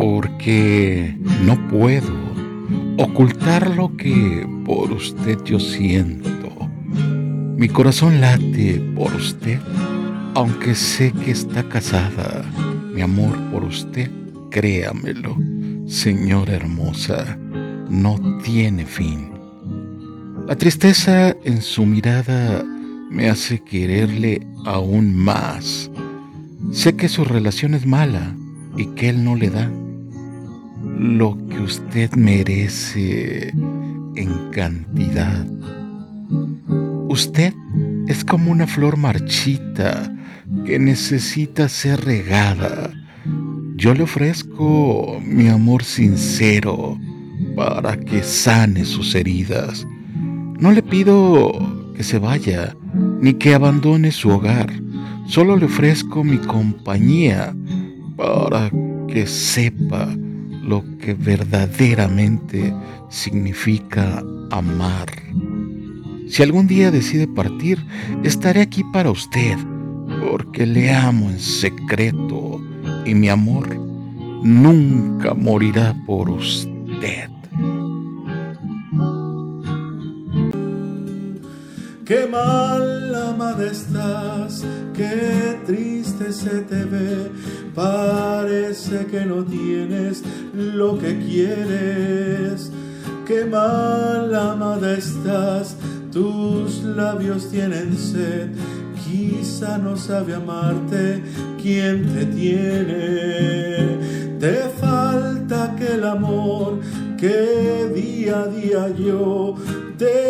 porque 0.00 1.14
no 1.44 1.68
puedo 1.68 2.14
ocultar 2.96 3.68
lo 3.76 3.94
que 3.98 4.48
por 4.64 4.90
usted 4.92 5.36
yo 5.44 5.60
siento. 5.60 6.48
Mi 7.58 7.68
corazón 7.68 8.18
late 8.18 8.82
por 8.96 9.14
usted, 9.14 9.60
aunque 10.34 10.74
sé 10.74 11.12
que 11.12 11.32
está 11.32 11.68
casada. 11.68 12.50
Mi 12.94 13.02
amor 13.02 13.36
por 13.52 13.62
usted, 13.62 14.10
créamelo, 14.50 15.36
señora 15.86 16.54
hermosa, 16.54 17.36
no 17.90 18.38
tiene 18.42 18.86
fin. 18.86 19.28
La 20.48 20.56
tristeza 20.56 21.36
en 21.44 21.60
su 21.60 21.84
mirada 21.84 22.64
me 23.10 23.28
hace 23.28 23.62
quererle 23.62 24.46
aún 24.64 25.14
más. 25.14 25.90
Sé 26.72 26.96
que 26.96 27.10
su 27.10 27.22
relación 27.22 27.74
es 27.74 27.84
mala 27.84 28.34
y 28.78 28.86
que 28.94 29.10
él 29.10 29.22
no 29.22 29.36
le 29.36 29.50
da 29.50 29.70
lo 31.00 31.38
que 31.48 31.58
usted 31.60 32.14
merece 32.14 33.48
en 33.48 34.50
cantidad. 34.52 35.46
Usted 37.08 37.54
es 38.06 38.22
como 38.22 38.52
una 38.52 38.66
flor 38.66 38.98
marchita 38.98 40.14
que 40.66 40.78
necesita 40.78 41.70
ser 41.70 42.04
regada. 42.04 42.90
Yo 43.76 43.94
le 43.94 44.02
ofrezco 44.02 45.18
mi 45.24 45.48
amor 45.48 45.84
sincero 45.84 46.98
para 47.56 47.98
que 47.98 48.22
sane 48.22 48.84
sus 48.84 49.14
heridas. 49.14 49.86
No 50.58 50.70
le 50.70 50.82
pido 50.82 51.50
que 51.96 52.02
se 52.02 52.18
vaya 52.18 52.76
ni 53.22 53.32
que 53.32 53.54
abandone 53.54 54.12
su 54.12 54.28
hogar. 54.28 54.70
Solo 55.26 55.56
le 55.56 55.64
ofrezco 55.64 56.24
mi 56.24 56.36
compañía 56.36 57.54
para 58.18 58.70
que 59.08 59.26
sepa 59.26 60.14
lo 60.70 60.84
que 60.98 61.14
verdaderamente 61.14 62.72
significa 63.08 64.22
amar. 64.52 65.10
Si 66.28 66.44
algún 66.44 66.68
día 66.68 66.92
decide 66.92 67.26
partir, 67.26 67.84
estaré 68.22 68.60
aquí 68.62 68.84
para 68.92 69.10
usted, 69.10 69.58
porque 70.30 70.66
le 70.66 70.92
amo 70.92 71.28
en 71.28 71.40
secreto 71.40 72.62
y 73.04 73.16
mi 73.16 73.28
amor 73.28 73.74
nunca 74.44 75.34
morirá 75.34 75.96
por 76.06 76.30
usted. 76.30 77.39
Qué 82.10 82.26
mal 82.26 83.14
amada 83.14 83.66
estás, 83.70 84.64
qué 84.92 85.60
triste 85.64 86.32
se 86.32 86.62
te 86.62 86.82
ve, 86.82 87.30
parece 87.72 89.06
que 89.06 89.24
no 89.24 89.44
tienes 89.44 90.24
lo 90.52 90.98
que 90.98 91.16
quieres. 91.20 92.72
Qué 93.24 93.44
mal 93.44 94.34
amada 94.34 94.98
estás, 94.98 95.76
tus 96.10 96.82
labios 96.82 97.48
tienen 97.48 97.96
sed, 97.96 98.48
quizá 99.04 99.78
no 99.78 99.96
sabe 99.96 100.34
amarte 100.34 101.22
quien 101.62 102.12
te 102.12 102.26
tiene. 102.26 103.86
Te 104.40 104.68
falta 104.80 105.74
aquel 105.74 106.02
amor 106.02 106.80
que 107.16 107.88
día 107.94 108.40
a 108.40 108.46
día 108.48 108.88
yo 108.98 109.54
te 109.96 110.29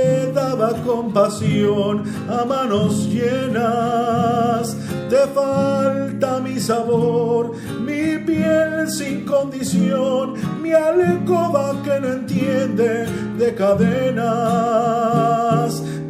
daba 0.60 0.82
compasión 0.82 2.04
a 2.28 2.44
manos 2.44 3.08
llenas. 3.08 4.76
Te 5.08 5.26
falta 5.34 6.38
mi 6.40 6.60
sabor, 6.60 7.52
mi 7.80 8.18
piel 8.18 8.88
sin 8.88 9.24
condición, 9.24 10.34
mi 10.62 10.72
alcoba 10.72 11.82
que 11.82 11.98
no 12.00 12.08
entiende 12.12 13.06
de 13.38 13.54
cadenas. 13.54 14.22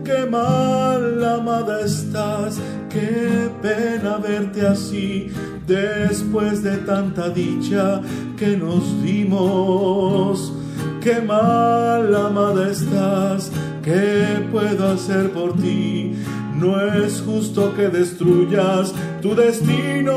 Qué 0.05 0.27
mal 0.27 1.25
amada 1.25 1.81
estás, 1.83 2.59
qué 2.91 3.49
pena 3.63 4.17
verte 4.19 4.67
así 4.67 5.31
después 5.67 6.63
de 6.65 6.79
tanta 6.79 7.29
dicha 7.31 8.01
que 8.37 8.57
nos 8.57 9.03
dimos 9.03 10.53
qué 11.01 11.21
mal 11.21 12.15
amada 12.15 12.71
estás, 12.71 13.51
qué 13.83 14.47
puedo 14.51 14.93
hacer 14.93 15.31
por 15.31 15.55
ti. 15.57 16.17
No 16.57 16.81
es 16.81 17.23
justo 17.23 17.75
que 17.75 17.89
destruyas 17.89 18.93
tu 19.23 19.35
destino. 19.35 20.15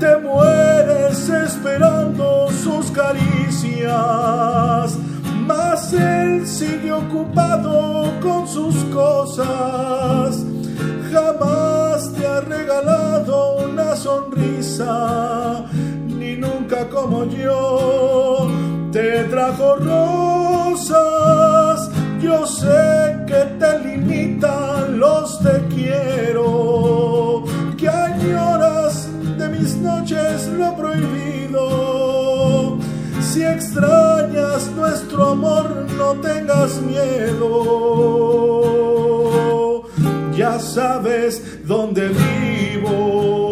Te 0.00 0.16
mueres 0.18 1.28
esperando 1.28 2.48
sus 2.50 2.90
caricias, 2.90 3.86
mas 5.46 5.92
él 5.92 6.46
sigue 6.46 6.92
ocupado 6.92 8.12
con 8.20 8.48
sus 8.48 8.74
cosas. 8.94 10.44
Jamás 11.12 12.12
te 12.14 12.26
ha 12.26 12.40
regalado 12.40 13.56
una 13.64 13.96
sonrisa, 13.96 15.64
ni 16.06 16.36
nunca 16.36 16.88
como 16.88 17.24
yo 17.24 18.48
te 18.92 19.24
trajo 19.24 19.76
rosas. 19.76 20.27
Extrañas 33.54 34.70
nuestro 34.76 35.30
amor, 35.30 35.86
no 35.96 36.14
tengas 36.20 36.80
miedo. 36.80 37.44
Ya 40.36 40.58
sabes 40.58 41.66
dónde 41.66 42.08
vivo. 42.08 43.47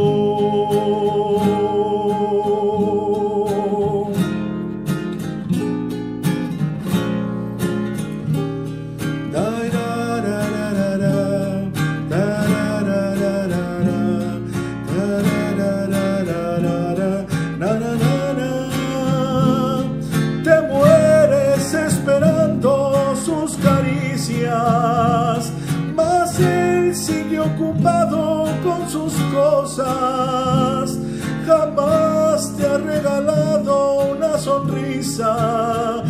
Jamás 31.46 32.56
te 32.56 32.66
ha 32.66 32.78
regalado 32.78 34.12
una 34.12 34.38
sonrisa, 34.38 36.02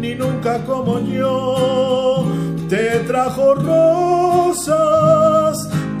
ni 0.00 0.14
nunca 0.14 0.62
como 0.64 1.00
yo 1.00 2.26
te 2.68 3.00
trajo 3.00 3.54
rosas. 3.54 4.76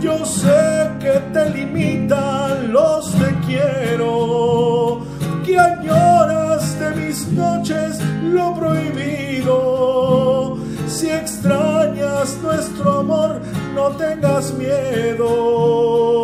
Yo 0.00 0.24
sé 0.26 0.90
que 1.00 1.20
te 1.32 1.50
limitan 1.50 2.72
los 2.72 3.10
te 3.12 3.34
quiero, 3.46 5.00
que 5.44 5.58
añoras 5.58 6.78
de 6.78 6.90
mis 6.90 7.26
noches 7.28 7.98
lo 8.22 8.54
prohibido. 8.54 10.58
Si 10.86 11.08
extrañas 11.08 12.38
nuestro 12.42 13.00
amor, 13.00 13.40
no 13.74 13.88
tengas 13.96 14.52
miedo, 14.54 16.23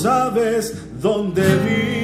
sabes 0.00 0.74
dónde 1.00 1.42
vivo. 1.42 2.03